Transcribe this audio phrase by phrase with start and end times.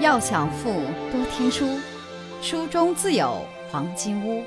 [0.00, 0.70] 要想富，
[1.10, 1.76] 多听书，
[2.40, 4.44] 书中自有黄金屋。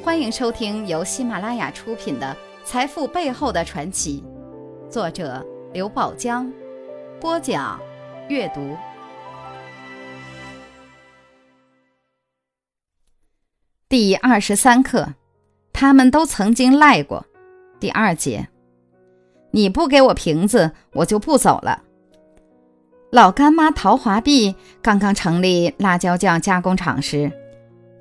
[0.00, 4.22] 欢迎收听由喜马拉雅出品的《财富背后的传奇》，
[4.88, 6.48] 作者刘宝江，
[7.20, 7.80] 播讲
[8.28, 8.76] 阅读。
[13.88, 15.14] 第二十三课，
[15.72, 17.26] 他们都曾经赖过。
[17.80, 18.48] 第二节，
[19.50, 21.82] 你不给我瓶子，我就不走了。
[23.14, 27.30] 老干妈陶华碧刚刚成立辣椒酱加工厂时，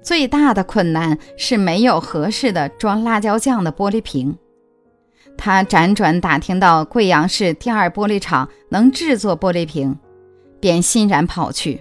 [0.01, 4.35] 最大的困难是没有合适的装辣椒酱的玻璃瓶。
[5.37, 9.95] 他辗转打听到贵阳市第二玻璃厂能制作玻璃瓶，
[10.59, 11.79] 便欣然跑去。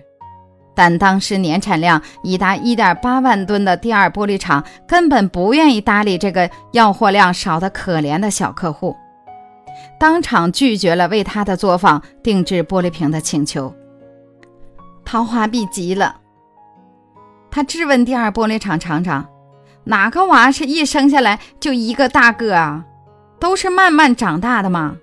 [0.75, 8.95] 但当时年产量已达1.8万吨的第二玻璃厂根本不愿意搭理这个要货量少得可怜的小客户。
[10.03, 13.73] 当场拒绝了为他的作坊定制玻璃瓶的请求。
[15.05, 16.17] 陶华碧急了，
[17.53, 19.29] 他质问第二玻璃厂厂长
[19.87, 22.85] ：“哪个娃是一生下来就一个大个啊？
[23.39, 24.97] 都是慢慢长大的吗？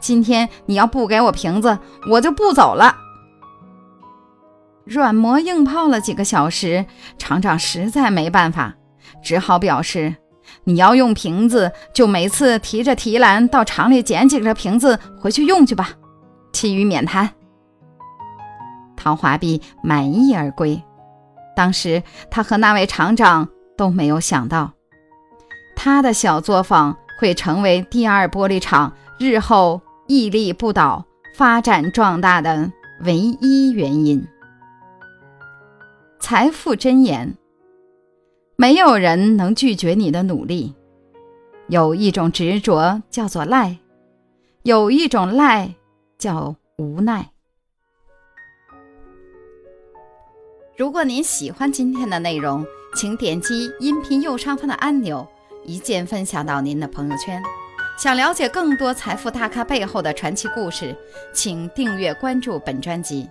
[0.00, 1.78] 今天你要不给我瓶子，
[2.10, 2.96] 我就不走了。”
[4.84, 6.84] 软磨硬泡了几个小时，
[7.16, 8.74] 厂长实在没办法，
[9.22, 10.16] 只好表示。
[10.64, 15.90] 你要用瓶子，就每次提着提篮到厂里捡几个瓶子回去用去吧，
[16.52, 17.30] 其余免谈。
[18.96, 20.82] 陶华碧满意而归。
[21.54, 24.72] 当时他和那位厂长都没有想到，
[25.76, 31.04] 他的小作坊会成为第二玻璃厂日后屹立不倒、
[31.34, 32.70] 发展壮大的
[33.04, 34.26] 唯一原因。
[36.18, 37.36] 财富箴言。
[38.58, 40.74] 没有人能拒绝你的努力。
[41.68, 43.76] 有一种执着叫做赖，
[44.62, 45.74] 有一种赖
[46.16, 47.30] 叫无奈。
[50.74, 55.26] 如果您喜欢今天的内容，请点击音频右上方的按钮，
[55.64, 57.42] 一键分享到您的朋友圈。
[57.98, 60.96] 想了解更多财富大咖背后的传奇故事，
[61.34, 63.28] 请订阅关注本专辑。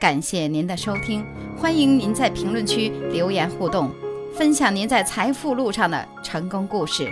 [0.00, 1.24] 感谢您的收听，
[1.56, 3.90] 欢迎您在评论区留言互动。
[4.36, 7.10] 分享您在财富路上的成功故事。